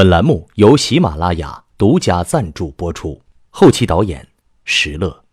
[0.00, 4.26] 本栏目由喜马拉雅独家赞助播出，后期导演
[4.64, 5.24] 石乐，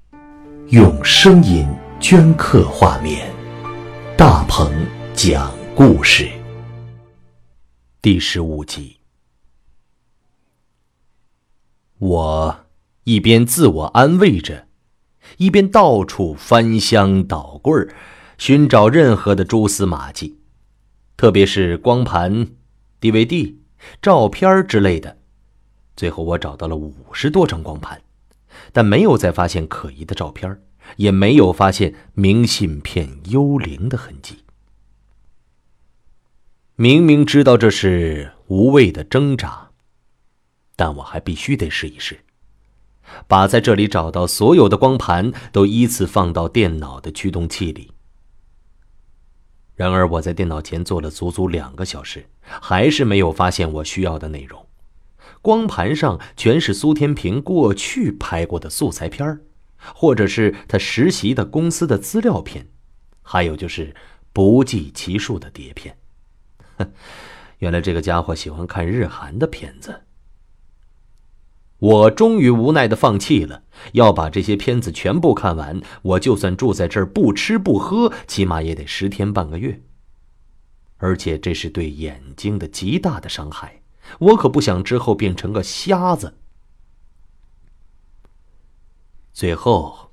[0.71, 1.65] 用声音
[2.01, 3.33] 镌刻画面，
[4.17, 4.69] 大鹏
[5.13, 6.29] 讲故事。
[8.01, 8.97] 第十五集，
[11.99, 12.59] 我
[13.05, 14.67] 一边自我安慰着，
[15.37, 17.95] 一边到处翻箱倒柜儿，
[18.37, 20.41] 寻找任何的蛛丝马迹，
[21.15, 22.49] 特别是光盘、
[22.99, 23.56] DVD。
[24.01, 25.17] 照片之类的，
[25.95, 28.01] 最后我找到了五十多张光盘，
[28.71, 30.61] 但没有再发现可疑的照片，
[30.95, 34.43] 也没有发现明信片幽灵的痕迹。
[36.75, 39.71] 明明知道这是无谓的挣扎，
[40.75, 42.19] 但我还必须得试一试，
[43.27, 47.91] 把在这里找到所有的光盘都依次放到电脑的驱动器里。
[49.77, 54.65] 然而，我在电脑前坐了足足两个小时，还是没有发现我需要的内容。
[55.43, 59.39] 光盘上全是苏天平过去拍过的素材片
[59.93, 62.67] 或者是他实习的公司的资料片，
[63.21, 63.95] 还有就是
[64.33, 65.95] 不计其数的碟片。
[66.79, 66.91] 哼，
[67.59, 70.06] 原来这个家伙喜欢看日韩的片子。
[71.79, 79.81] 我终于无奈的放弃了，要把这些片子全部看完，我就算住在这儿不吃不喝，起码也得十天半个月。
[80.97, 83.81] 而且这是对眼睛的极大的伤害，
[84.19, 86.33] 我可不想之后变成个瞎子。
[89.31, 90.09] 最后，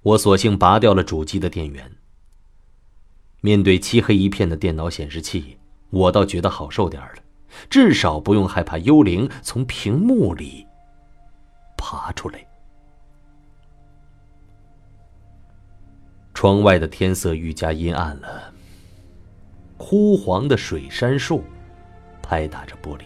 [0.00, 1.92] 我索性拔掉了主机的电源。
[3.42, 5.58] 面对漆黑一片的电脑显示器，
[5.90, 7.23] 我倒觉得好受点了。
[7.68, 10.66] 至少不用害怕幽灵从屏幕里
[11.76, 12.44] 爬出来。
[16.32, 18.52] 窗外的天色愈加阴暗了，
[19.76, 21.44] 枯黄的水杉树
[22.22, 23.02] 拍打着玻璃。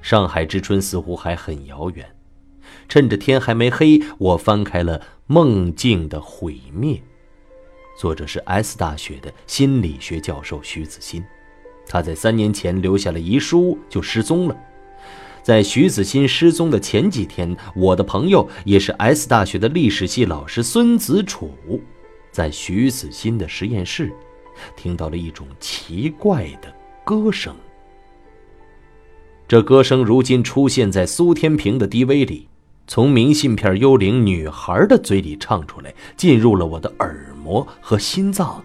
[0.00, 2.08] 上海之春似乎还很遥远。
[2.88, 6.94] 趁着天还没黑，我翻开了《梦境的毁灭》，
[8.00, 11.22] 作者是 S 大学的心理学教授徐子欣。
[11.92, 14.56] 他在三年前留下了遗书，就失踪了。
[15.42, 21.52] 在徐子欣失踪的前几天，我的朋友也是 S 大学的历史系老师孙子楚，
[22.30, 24.10] 在徐子欣的实验室，
[24.74, 27.54] 听到了一种奇怪的歌声。
[29.46, 32.48] 这歌声如今出现在苏天平的 DV 里，
[32.86, 38.64] 从明信片幽灵女孩的嘴里唱出来，进入了我的耳膜和心脏。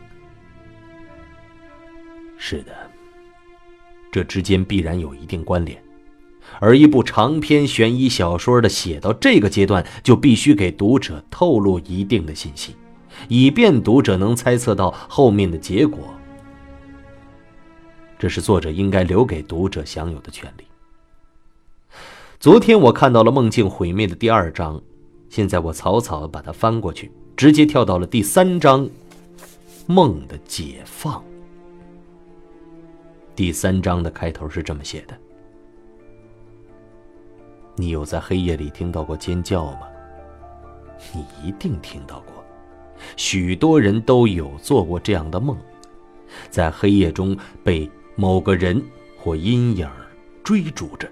[2.37, 2.86] 是的。
[4.17, 5.79] 这之间必然有一定关联，
[6.59, 12.75] 而一部长篇悬疑小说的写到这个阶段，就必须给读者透露一定的信息，
[13.27, 15.99] 以便读者能猜测到后面的结果。
[18.17, 20.63] 这是作者应该留给读者享有的权利。
[22.39, 24.81] 昨天我看到了梦境毁灭的第二章，
[25.29, 28.89] 现在我草草把它翻过去，直接跳到了第三章，
[29.85, 31.23] 梦的解放。
[33.37, 35.15] 第三章的开头是这么写的
[37.77, 39.81] ：“你有在黑夜里听到过尖叫吗？
[41.13, 42.43] 你一定听到过，
[43.15, 45.55] 许多人都有做过这样的梦，
[46.49, 48.83] 在黑夜中被某个人
[49.19, 49.87] 或阴影
[50.43, 51.07] 追逐着。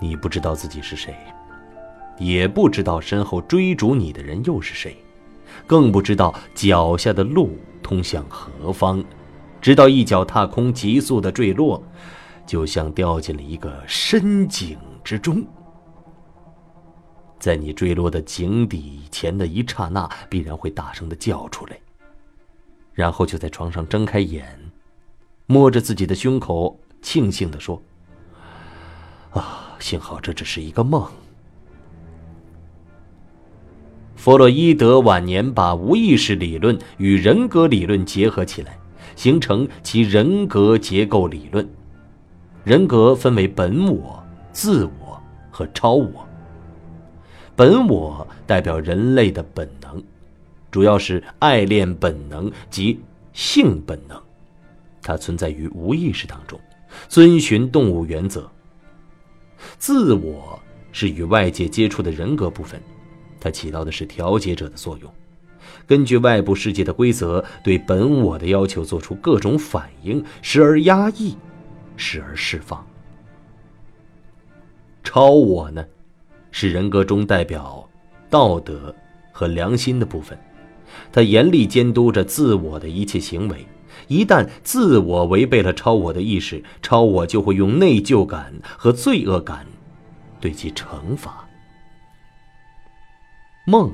[0.00, 1.14] 你不知道自己是谁，
[2.18, 4.96] 也不知道身后追逐你的人又是谁，
[5.64, 9.00] 更不知道脚下的路通向何方。”
[9.64, 11.82] 直到一脚踏空，急速的坠落，
[12.44, 15.42] 就像掉进了一个深井之中。
[17.38, 21.80] 在你坠落的井底前的一刹那，必然会大声的叫出来，
[22.92, 24.46] 然后就在床上睁开眼，
[25.46, 27.82] 摸着自己的胸口，庆幸的说
[29.32, 31.10] ：“啊，幸好这只是一个梦。”
[34.14, 38.78] 弗洛伊德晚年把无意识理论与人格理论结合起来。
[39.16, 41.68] 形成其人格结构理论。
[42.64, 44.22] 人格分为本我、
[44.52, 46.26] 自我和超我。
[47.54, 50.02] 本我代表人类的本能，
[50.70, 52.98] 主要是爱恋本能及
[53.32, 54.20] 性本能，
[55.02, 56.58] 它存在于无意识当中，
[57.08, 58.50] 遵循动物原则。
[59.78, 60.58] 自我
[60.90, 62.82] 是与外界接触的人格部分，
[63.40, 65.12] 它起到的是调节者的作用。
[65.86, 71.36] 根据外部世界的规则，对本我的要求做出各种反应，时而压抑，
[71.96, 72.86] 时而释放。
[75.02, 75.84] 超我呢，
[76.50, 77.88] 是人格中代表
[78.30, 78.94] 道德
[79.32, 80.38] 和良心的部分，
[81.12, 83.66] 它严厉监督着自我的一切行为，
[84.08, 89.66] 一旦自我违背了超我的意识，超我就会用内疚感和罪恶感
[90.40, 91.46] 对其惩罚。
[93.66, 93.92] 梦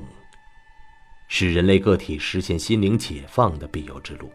[1.32, 4.28] 是人类个体实现心灵解放的必由之路。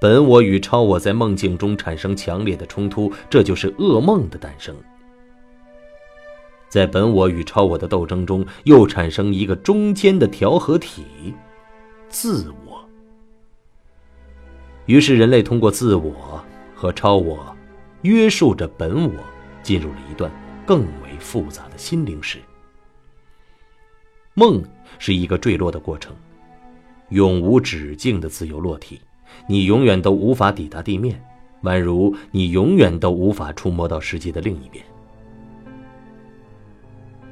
[0.00, 4.74] 本我与超我在梦境中产生强烈的冲突，这就是噩梦的诞生。
[6.68, 11.04] 在本我与超我的斗争中，又产生一个中间的调和体——
[12.08, 12.88] 自我。
[14.86, 16.40] 于是，人类通过自我
[16.72, 17.54] 和超我，
[18.02, 19.24] 约束着本我，
[19.62, 20.30] 进入了一段
[20.64, 22.38] 更为复杂的心灵史。
[24.34, 24.62] 梦
[24.98, 26.14] 是一个坠落的过程，
[27.10, 29.00] 永无止境的自由落体，
[29.48, 31.22] 你永远都无法抵达地面，
[31.62, 34.84] 宛如你永远都无法触摸到世界的另一面。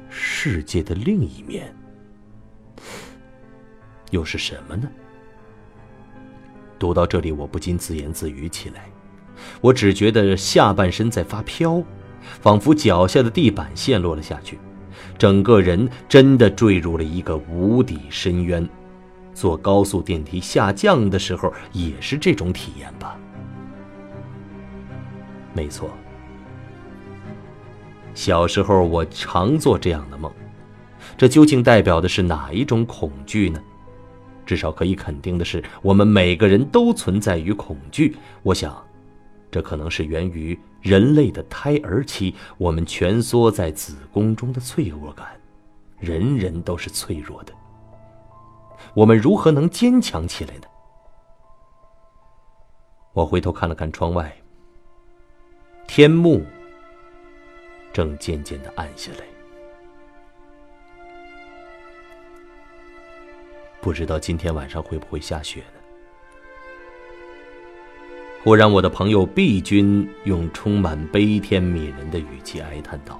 [0.09, 1.73] 世界的另一面
[4.11, 4.87] 又是什么呢？
[6.77, 8.89] 读到这里，我不禁自言自语起来。
[9.61, 11.81] 我只觉得下半身在发飘，
[12.41, 14.59] 仿佛脚下的地板陷落了下去，
[15.23, 18.67] 整个人真的坠入了一个无底深渊。
[19.33, 23.17] 坐高速电梯下降的时候，也是这种体验吧？
[25.53, 25.89] 没错。
[28.13, 30.29] 小时候，我常做这样的梦，
[31.15, 33.61] 这究竟代表的是哪一种恐惧呢？
[34.45, 38.17] 至少可以肯定的是，我们每个人都存在于恐惧。
[38.41, 38.75] 我想，
[39.53, 45.39] 这可能是源于人类的胎儿期，我们蜷缩在子宫中的脆弱感。
[45.99, 47.53] 人人都是脆弱的，
[48.95, 50.63] 我们如何能坚强起来呢？
[53.13, 54.35] 我回头看了看窗外，
[55.85, 56.43] 天幕。
[57.93, 59.25] 正渐渐的暗下来，
[63.79, 65.82] 不知道今天晚上会不会下雪呢？
[68.43, 73.17] 忽然，我的朋友毕军用充满悲天悯人的语气哀叹道：“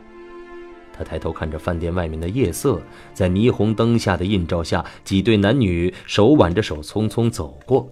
[0.91, 2.81] 他抬头看着饭店外面的夜色，
[3.13, 7.89] 在霓虹灯下的映照下，几对男女手挽着手匆匆走过，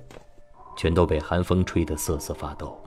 [0.76, 2.78] 全都被寒风吹得瑟瑟发抖。”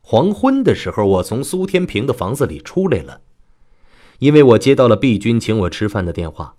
[0.00, 3.20] 黄昏的时候，我从苏天平的房子里出来了，
[4.20, 6.54] 因为我接到了毕军请我吃饭的电话。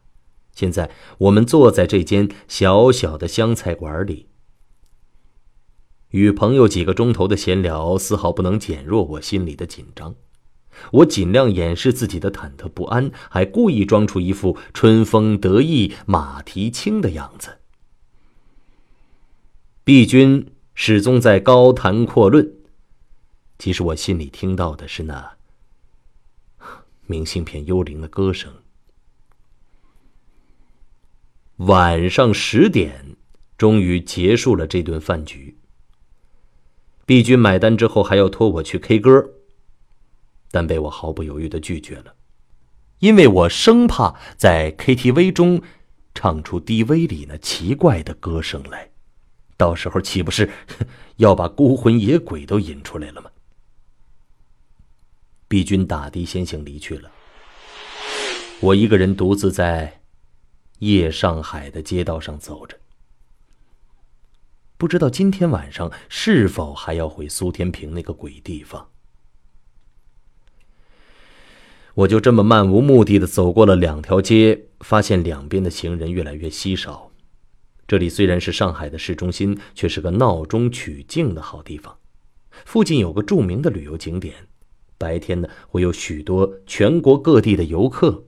[0.54, 4.29] 现在我们坐在这间小小的湘菜馆里，
[6.10, 10.16] 与朋友几个钟头的闲聊，丝毫不能减弱我心里的紧张。
[10.92, 17.58] 我尽量掩饰自己的忐忑不安，还故意装出一副春风得意马蹄轻的样子。
[19.84, 22.54] 毕君始终在高谈阔论。
[23.58, 25.38] 其实我心里听到的是那
[27.08, 28.54] 明信片幽灵的歌声。
[31.58, 33.18] 晚上十点，
[33.58, 35.59] 终于结束了这顿饭局。
[37.10, 39.32] 毕军买单之后还要托我去 K 歌，
[40.52, 42.14] 但被我毫不犹豫的拒绝了，
[43.00, 45.60] 因为我生怕在 KTV 中
[46.14, 48.92] 唱出 DV 里那奇怪的歌声来，
[49.58, 50.52] 到时候岂不是
[51.18, 53.32] 要把孤魂野鬼都引出来了吗？
[55.48, 57.10] 毕军打的先行离去了，
[58.60, 60.02] 我一个人独自在
[60.78, 62.79] 夜上海的街道上走着，
[64.80, 68.88] 不知道今天晚上是否还要回苏天平那个鬼地方。
[71.96, 77.12] 我就这么漫无目的的走过了两条街，发现两边的行人越来越稀少。
[77.90, 81.98] 这里虽然是上海的市中心，却是个闹中取静的好地方。
[82.64, 84.34] 附近有个著名的旅游景点。
[84.98, 88.24] 白天呢，会有许多全国各地的游客，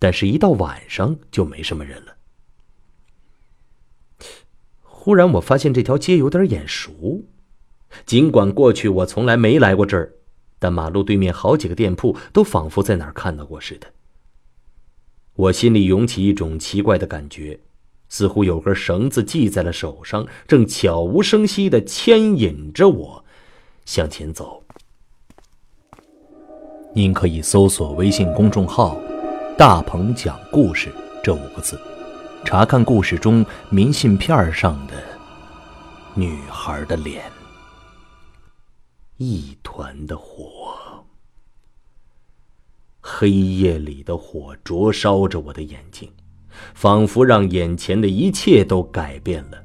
[0.00, 2.16] 但是，一到晚上就没什么人了。
[5.02, 7.22] 忽然，我发现这条街有点眼熟，
[8.04, 10.12] 尽管过去我从来没来过这儿，
[10.58, 13.86] 但马路对面好几个店铺都仿佛在哪儿看到过似的。
[15.36, 17.58] 我心里涌起一种奇怪的感觉，
[18.10, 23.24] 似乎有根绳子系在了手上，正悄无声息的牵引着我
[23.86, 24.62] 向前走。
[26.92, 29.00] 您可以搜索微信公众号
[29.56, 30.90] “大鹏讲故事”
[31.24, 31.80] 这五个字，
[32.44, 34.94] 查看故事中明信片上的
[36.14, 37.22] 女孩的脸。
[39.18, 41.04] 一团的火，
[43.00, 46.10] 黑夜里的火灼烧着我的眼睛，
[46.74, 49.62] 仿佛让眼前的一切都改变了。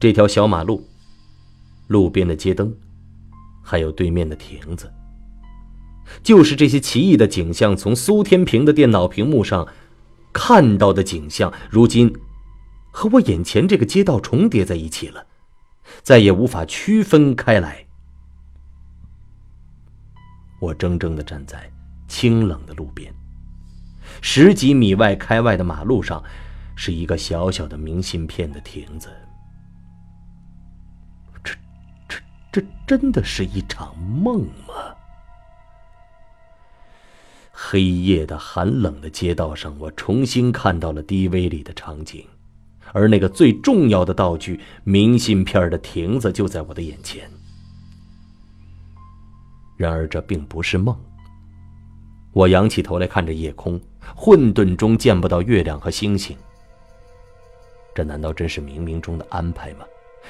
[0.00, 0.84] 这条小马路，
[1.86, 2.74] 路边的街灯，
[3.62, 4.92] 还有对面的亭子。
[6.22, 9.66] 就是这些奇异的景象，从苏天平的电脑屏幕上
[10.38, 12.14] 看到的景象，如今
[12.90, 15.26] 和我眼前这个街道重叠在一起了，
[16.02, 17.86] 再也无法区分开来。
[20.60, 21.72] 我怔怔的站在
[22.06, 23.10] 清冷的路边，
[24.20, 26.22] 十几米外开外的马路上，
[26.76, 29.08] 是一个小小的明信片的亭子。
[31.42, 31.54] 这、
[32.06, 32.20] 这、
[32.52, 34.95] 这真的是一场梦吗？
[37.58, 42.22] 黑夜的寒冷的街道上，我重新看到了 DV 里的场景。
[42.92, 47.28] 而那个最重要的道具——明信片的亭子就在我的眼前。
[49.78, 50.94] 然而，这并不是梦。
[52.32, 53.80] 我仰起头来看着夜空，
[54.14, 56.36] 混沌中见不到月亮和星星。
[57.94, 59.86] 这难道真是冥冥中的安排吗？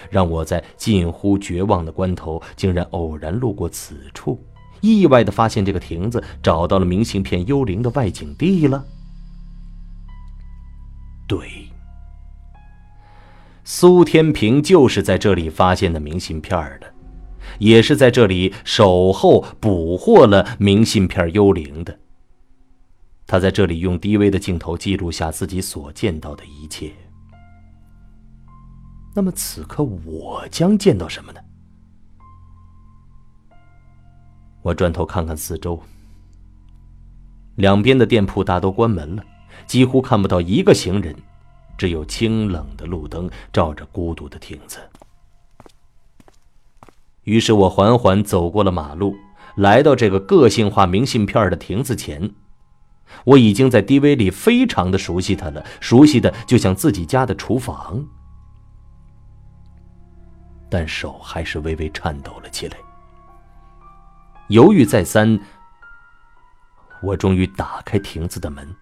[0.08, 4.40] 让我在近乎绝望的关头，竟然偶然路过此处，
[4.80, 8.84] 意外的发现这个亭子，找到了明信片幽灵的外景地了。
[11.26, 11.68] 对。
[13.64, 16.94] 苏天平就是在这里发现的明信片的，
[17.58, 21.98] 也是在这里守候捕获了明信片幽灵的。
[23.26, 26.92] 他在这里用低微的镜头记录下自己所见到的一切。
[29.16, 31.40] 那么此刻我将见到什么呢？
[34.66, 35.80] 我转头看看四周，
[37.54, 39.22] 两边的店铺大都关门了，
[39.64, 41.14] 几乎看不到一个行人。
[41.78, 44.80] 只有清冷的路灯照着孤独的亭子。
[47.22, 49.14] 于是我缓缓走过了马路，
[49.54, 52.32] 来到这个个性化明信片的亭子前。
[53.24, 58.04] 我已经在 DV 里非常的熟悉它了，熟悉的就像自己家的厨房。
[60.68, 62.76] 但手还是微微颤抖了起来。
[64.48, 65.40] 犹豫再三，
[67.02, 68.76] 我终于打开亭子的门。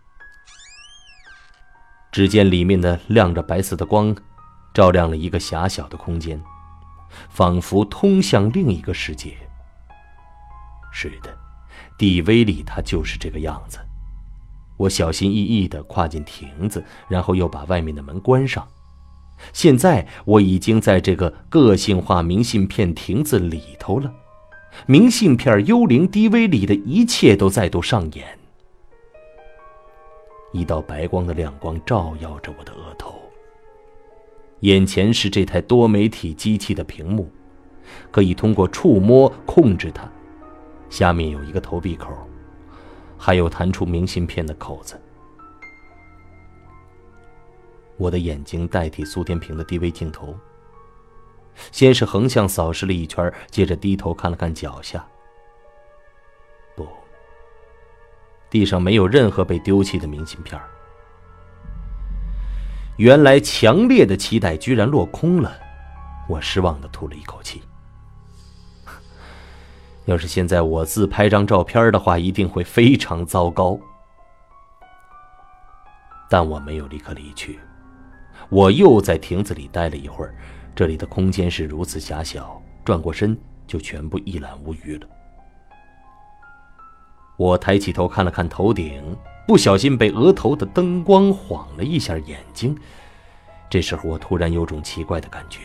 [2.13, 4.15] 只见里面的亮着白色的光，
[4.73, 6.41] 照亮了一个狭小的空间，
[7.29, 9.37] 仿佛通向另一个世界。
[10.93, 11.37] 是的，
[11.99, 13.79] 地威里它就是这个样子。
[14.77, 18.69] 我小心翼翼地跨进亭子，然后又把外面的门关上。
[19.53, 24.13] 现在我已经在这个个性化明信片亭子里头了，
[24.87, 28.39] 明信片幽灵 DV 里的一切都再度上演。
[30.53, 33.15] 一道白光的亮光照耀着我的额头。
[34.61, 37.31] 眼前是这台多媒体机器的屏幕，
[38.11, 40.09] 可以通过触摸控制它。
[40.89, 42.13] 下面有一个投币口，
[43.19, 45.01] 还有弹出明信片的口子。
[47.97, 50.35] 我的眼睛代替苏天平的 DV 镜头，
[51.73, 55.05] 先是横向扫视了一圈，接着低头看了看脚下。
[56.77, 56.87] 不
[58.51, 60.61] 地上没有任何被丢弃的明信片
[62.97, 65.57] 原来强烈的期待居然落空了，
[66.29, 67.63] 我失望的吐了一口气。
[70.07, 73.79] 要是现在我自拍张照片的话，一定会非常糟糕。
[76.31, 77.59] 但我没有立刻离去，
[78.49, 80.35] 我又在亭子里待了一会儿。
[80.75, 85.07] 这里的空间是如此狭小，转过身就全部一览无余了。
[87.37, 89.17] 我抬起头看了看头顶，
[89.47, 92.77] 不小心被额头的灯光晃了一下眼睛。
[93.71, 95.61] 这时候，我突然有种奇怪的感觉，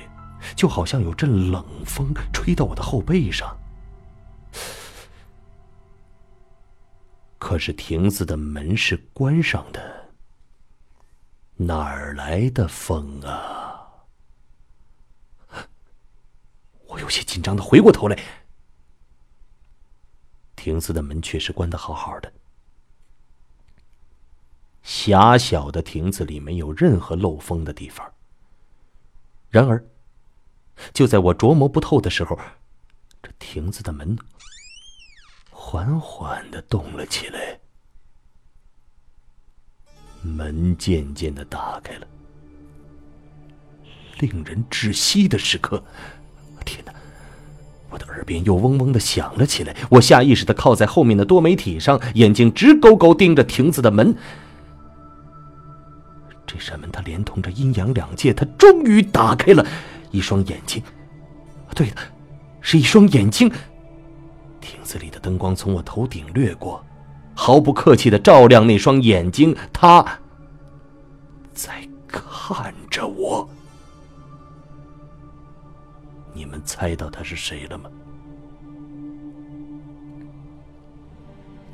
[0.55, 3.55] 就好像有阵冷风吹到我的后背上。
[7.37, 10.09] 可是亭子的门是关上的，
[11.55, 13.65] 哪儿来的风啊？
[16.87, 18.15] 我有些紧张的回过头来。
[20.55, 22.31] 亭子的门却是关得好好的。
[24.83, 28.07] 狭小的亭子里没有任何漏风的地方。
[29.49, 29.83] 然而，
[30.93, 32.39] 就在我琢磨不透的时候，
[33.23, 34.15] 这亭子的门
[35.49, 37.59] 缓缓的动了起来，
[40.21, 42.07] 门渐渐的打开了。
[44.19, 45.83] 令人窒息的时刻，
[46.65, 46.93] 天哪！
[47.89, 54.15] 我的耳边又嗡嗡的响了起来，我下意识的靠在后面的多媒体上，眼睛直勾勾盯着亭子的门。
[56.45, 59.65] 这扇门，它连同着阴阳两界，它终于打开了。
[60.11, 60.81] 一双眼睛，
[61.75, 61.97] 对的，
[62.61, 63.51] 是一双眼睛。
[64.59, 66.83] 亭子里的灯光从我头顶掠过，
[67.35, 70.03] 毫不客气的照亮那双眼睛，他
[71.53, 73.47] 在看着我。
[76.39, 77.89] 你们猜到他是谁了吗？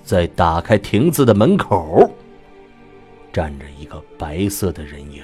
[0.04, 2.10] 在打开亭子的门口，
[3.32, 5.22] 站着一个白色的人影，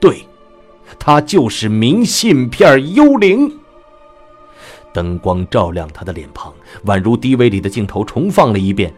[0.00, 0.26] 对，
[0.98, 3.60] 他就是明信片幽灵。
[4.92, 6.52] 灯光照亮他的脸庞，
[6.86, 8.92] 宛如 DV 里的镜头重放了一遍。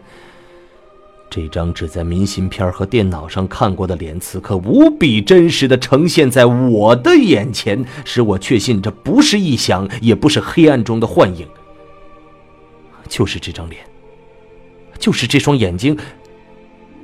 [1.29, 11.47] 这张只在明信片和电脑上看过的脸，此刻无比真实的呈现在我的眼前，使我确信这不是臆想，也不是黑暗中的幻影。
[13.07, 13.85] 就是这张脸，
[14.97, 15.97] 就是这双眼睛，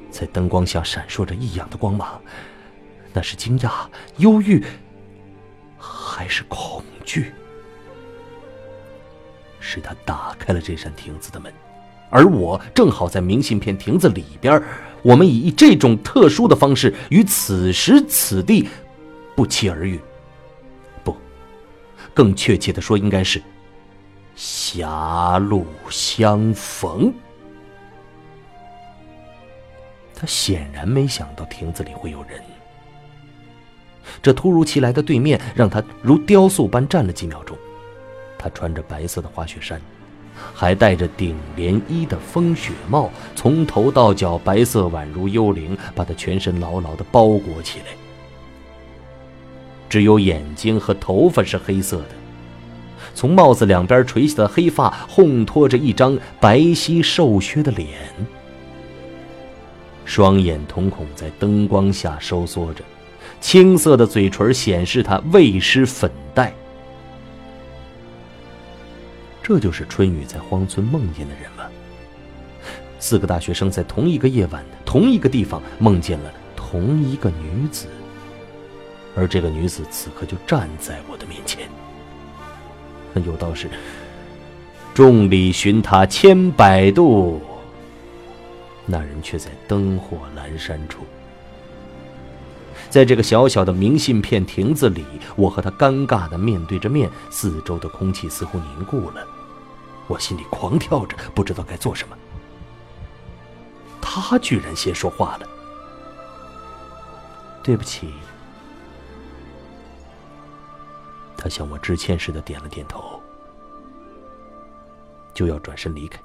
[0.09, 2.19] 在灯光下闪烁着异样的光芒。
[3.13, 3.71] 那是惊讶、
[4.17, 4.63] 忧郁，
[5.77, 7.31] 还是恐惧？
[9.59, 11.51] 是他打开了这扇亭子的门。
[12.15, 14.63] 而我正好在明信片亭子里边，
[15.01, 18.69] 我们以这种特殊的方式与此时此地
[19.35, 19.99] 不期而遇。
[21.03, 21.13] 不，
[22.13, 23.43] 更确切的说，应该是
[24.33, 27.13] 狭路相逢。
[30.15, 32.41] 他显然没想到亭子里会有人，
[34.21, 37.57] 这突如其来的对面让他如雕塑般站了几秒钟。
[38.39, 39.81] 他穿着白色的滑雪衫。
[40.53, 47.85] 还戴着顶连衣的风雪帽，从头到脚白色，宛如幽灵，把他全身牢牢地包裹起来。
[49.89, 52.09] 只有眼睛和头发是黑色的，
[53.13, 57.89] 从帽子两边垂下的黑发烘托着一张白皙瘦削的脸，
[60.03, 62.83] 双眼瞳孔在灯光下收缩着，
[63.39, 66.53] 青色的嘴唇显示他未施粉黛。
[69.47, 71.65] 这就是春雨在荒村梦见的人吗？
[72.97, 77.85] 四个大学生在同一个夜晚、同一个地方梦见了同一个女子，
[79.15, 81.69] 而这个女子此刻就站在我的面前。
[83.23, 83.69] 有道是
[84.95, 87.39] ：“众里寻他千百度，
[88.87, 91.01] 那人却在灯火阑珊处。”
[92.89, 99.23] 在这个小小的明信片亭子里，我和他尴尬的面对着面，四周的空气似乎凝固了。
[100.07, 102.17] 我心里狂跳着，不知道该做什么。
[104.01, 105.49] 他居然先说话了
[107.63, 108.13] ：“对不起。”
[111.37, 113.21] 他向我致歉似的点了点头，
[115.33, 116.19] 就要转身离开。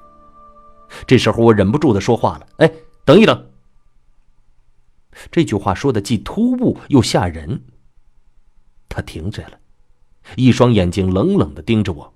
[1.05, 2.71] 这时候，我忍不住的说话了：“哎，
[3.03, 3.49] 等一等！”
[5.31, 7.61] 这句话说的既突兀又吓人。
[8.87, 9.59] 他停下了，
[10.35, 12.13] 一双眼睛冷冷的盯着我。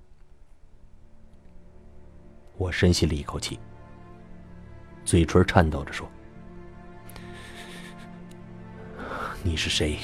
[2.56, 3.58] 我深吸了一口气，
[5.04, 6.08] 嘴唇颤抖着说
[9.44, 9.98] ：“你是谁？”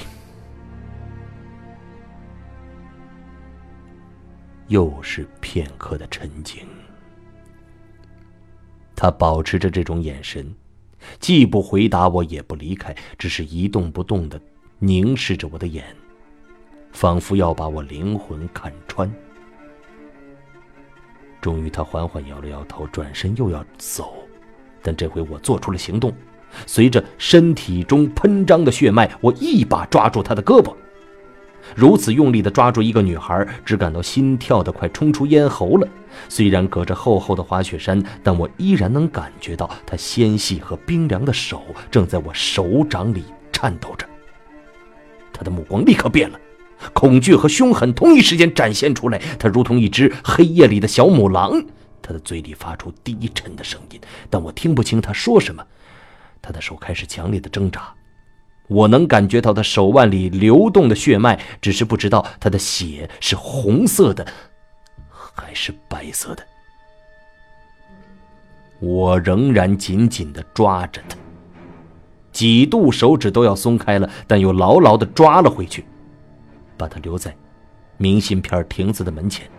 [4.67, 6.65] 又是片刻的沉静。
[8.95, 10.55] 他保持着这种眼神，
[11.19, 14.41] 既不回答我，也不离开，只是一动不动的
[14.79, 15.83] 凝视着我的眼，
[16.91, 19.11] 仿佛要把我灵魂看穿。
[21.43, 24.13] 终于，他缓缓摇了摇头，转身又要走，
[24.81, 26.13] 但这回我做出了行动。
[26.65, 30.73] 随着身体中喷张的血脉，我一把抓住他的胳膊。
[31.75, 35.85] 如此用力的抓住一个女孩，只感到心跳的快冲出咽喉了。
[36.29, 44.07] 虽然隔着厚厚的滑雪衫，但我依然能感觉到她纤细和冰凉的手正在我手掌里颤抖着。
[45.33, 46.39] 他的目光立刻变了。
[46.91, 51.63] 恐惧和凶狠同一时间展现出来，他如同一只黑夜里的小母狼。
[52.01, 55.65] 他的嘴里发出低沉的声音，但我听不清他说什么。
[56.41, 57.93] 他的手开始强烈的挣扎，
[58.67, 64.27] 我能感觉到他手腕里流动的血脉，只是不知道他的血是红色的
[65.09, 66.45] 还是白色的。
[68.81, 71.15] 我仍然紧紧的抓着他，
[72.33, 75.85] 几度手指都要松开了，但又牢牢的抓了回去。
[76.77, 77.35] 把他留在
[77.97, 79.49] 明信片亭子的门前。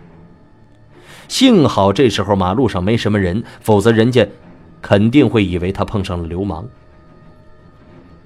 [1.27, 4.27] 幸好这时候马路上没什么人，否则人家
[4.81, 6.67] 肯定会以为他碰上了流氓。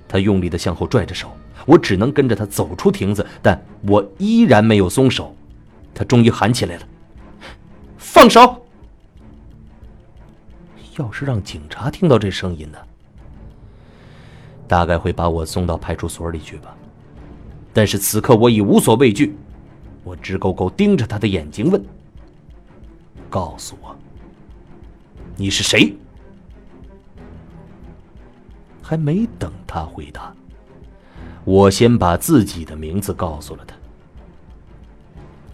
[0.07, 1.31] 他用力的向后拽着手，
[1.65, 5.35] 我只能跟着他走出亭子，但我依然没有松手。
[5.93, 6.87] 他终于喊起来了
[7.97, 8.65] ：“放手！”
[10.97, 12.77] 要是让警察听到这声音呢，
[14.67, 16.75] 大概会把我送到派出所里去吧。
[17.73, 19.35] 但是此刻我已无所畏惧，
[20.03, 21.81] 我直勾勾盯着他的眼睛问
[23.29, 23.95] ：“告诉我，
[25.35, 25.95] 你是谁？”
[28.81, 30.33] 还没等他回答，
[31.45, 33.75] 我先把自己的名字告诉了他。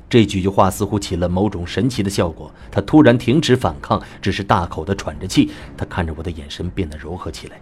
[0.08, 5.52] 这几句话似乎起了某种神奇的效果，他突然停止反抗，只是大口的喘着气。
[5.76, 7.60] 他看着我的眼神变得柔和起来，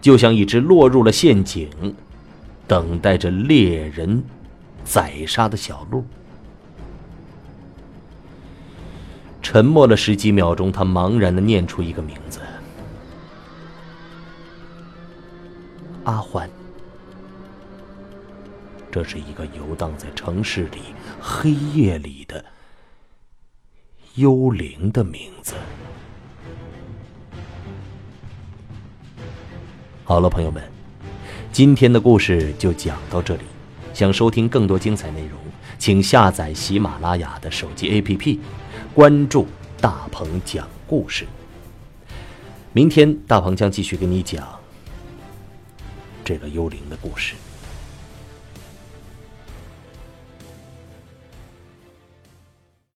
[0.00, 1.68] 就像一只落入了陷阱。
[2.70, 4.22] 等待着猎人
[4.84, 6.04] 宰杀的小鹿。
[9.42, 12.38] 沉默了十几秒钟，他茫然的念出一个名字：
[16.04, 16.48] 阿欢。
[18.88, 20.78] 这是一个游荡在城市里
[21.20, 22.44] 黑夜里的
[24.14, 25.56] 幽灵的名字。
[30.04, 30.62] 好了，朋友们，
[31.52, 33.42] 今天的故事就讲到这里。
[33.92, 35.36] 想收听更多精彩内容，
[35.76, 38.38] 请下载喜马拉雅的手机 APP，
[38.94, 39.48] 关注
[39.80, 41.26] 大鹏讲故事。
[42.72, 44.46] 明天大鹏将继续给你讲
[46.24, 47.34] 这个幽灵的故事。